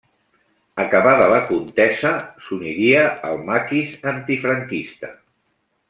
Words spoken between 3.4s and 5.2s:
Maquis antifranquista.